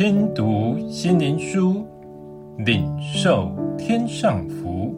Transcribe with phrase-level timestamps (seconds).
[0.00, 1.86] 听读心灵书，
[2.56, 4.94] 领受天上福。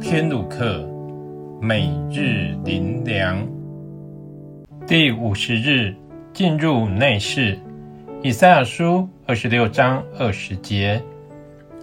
[0.00, 0.88] 天路客，
[1.60, 3.46] 每日灵粮，
[4.86, 5.94] 第五十日，
[6.32, 7.58] 进入内室。
[8.22, 10.98] 以赛亚书二十六章二十节：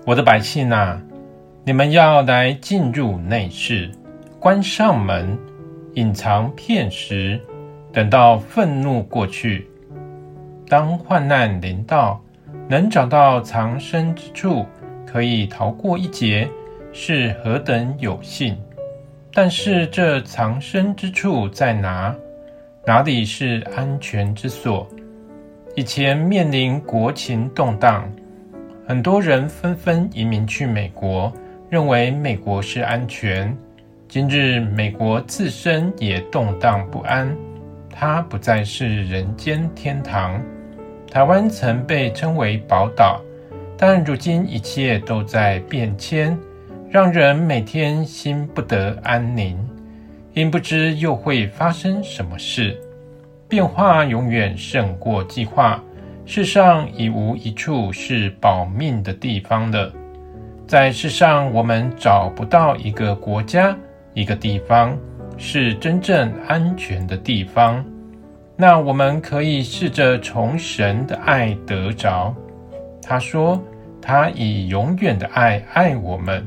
[0.04, 0.99] 我的百姓啊，
[1.63, 3.91] 你们要来进入内室，
[4.39, 5.38] 关上门，
[5.93, 7.39] 隐藏片时，
[7.93, 9.70] 等到愤怒过去。
[10.70, 12.21] 当患难临到，
[12.68, 14.66] 能找到藏身之处，
[15.06, 16.50] 可以逃过一劫，
[16.92, 18.57] 是何等有幸！
[19.34, 22.14] 但是这藏身之处在哪？
[22.86, 24.86] 哪里是安全之所？
[25.74, 28.10] 以前面临国情动荡，
[28.86, 31.32] 很多人纷纷移民去美国，
[31.70, 33.56] 认为美国是安全。
[34.09, 37.34] 今日美国自身也动荡不安，
[37.90, 40.42] 它不再是人间天堂。
[41.18, 43.20] 台湾曾被称为宝岛，
[43.76, 46.38] 但如今一切都在变迁，
[46.92, 49.58] 让人每天心不得安宁，
[50.36, 52.80] 因不知又会发生什么事。
[53.50, 55.84] 变化永远胜过计划，
[56.24, 59.92] 世上已无一处是保命的地方了。
[60.68, 63.76] 在世上，我们找不到一个国家、
[64.14, 64.96] 一个地方
[65.36, 67.84] 是真正安全的地方。
[68.59, 72.36] 那我们可以试着从神的爱得着。
[73.00, 73.61] 他说
[74.02, 76.44] ：“他以永远的爱爱我们。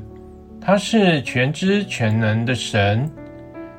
[0.60, 3.08] 他是全知全能的神，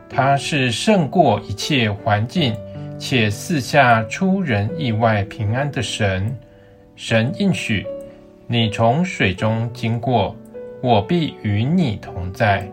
[0.09, 2.55] 他是胜过一切环境
[2.97, 6.33] 且四下出人意外平安的神。
[6.95, 7.85] 神应许：
[8.47, 10.33] 你从水中经过，
[10.81, 12.63] 我必与你同在；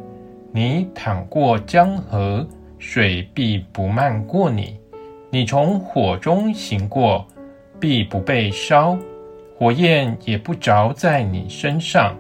[0.53, 2.47] 你淌过江河，
[2.79, 4.79] 水必不漫过你。”
[5.31, 7.27] 你从火中行过，
[7.79, 8.97] 必不被烧，
[9.59, 12.17] 火焰也不着在你身上。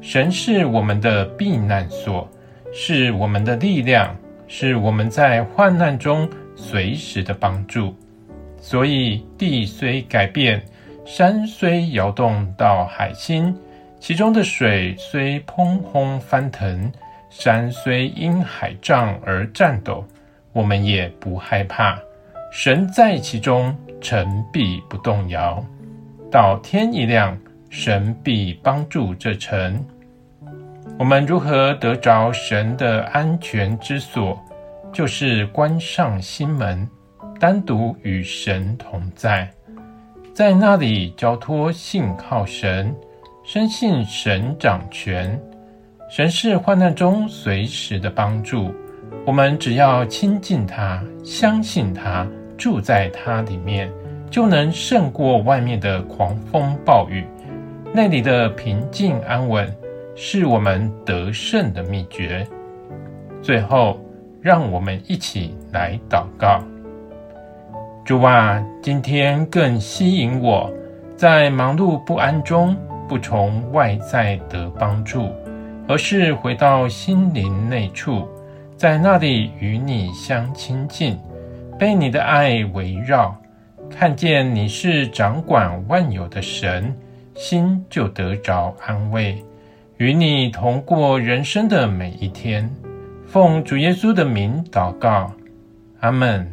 [0.00, 2.26] 神是我们的避难所，
[2.72, 4.16] 是我们的力量，
[4.48, 7.94] 是我们在患难中随时的帮助。
[8.58, 10.62] 所以地虽改变，
[11.04, 13.54] 山虽摇动到海心，
[14.00, 16.90] 其中的水虽匉訇翻腾，
[17.28, 20.02] 山虽因海涨而颤抖，
[20.54, 21.98] 我们也不害怕。
[22.58, 25.62] 神在其中，城必不动摇。
[26.30, 27.36] 到天一亮，
[27.68, 29.84] 神必帮助这城。
[30.98, 34.42] 我们如何得着神的安全之所？
[34.90, 36.88] 就是关上心门，
[37.38, 39.46] 单独与神同在，
[40.32, 42.96] 在那里交托信靠神，
[43.44, 45.38] 深信神掌权。
[46.08, 48.74] 神是患难中随时的帮助。
[49.26, 52.26] 我们只要亲近他，相信他。
[52.56, 53.90] 住在它里面，
[54.30, 57.24] 就能胜过外面的狂风暴雨。
[57.92, 59.72] 那里的平静安稳，
[60.14, 62.46] 是我们得胜的秘诀。
[63.40, 63.98] 最后，
[64.40, 66.62] 让我们一起来祷告：
[68.04, 70.70] 主啊，今天更吸引我，
[71.16, 72.76] 在忙碌不安中，
[73.08, 75.30] 不从外在得帮助，
[75.88, 78.28] 而是回到心灵内处，
[78.76, 81.18] 在那里与你相亲近。
[81.78, 83.36] 被你的爱围绕，
[83.90, 86.94] 看见你是掌管万有的神，
[87.34, 89.42] 心就得着安慰。
[89.98, 92.70] 与你同过人生的每一天，
[93.26, 95.32] 奉主耶稣的名祷告，
[96.00, 96.50] 阿门。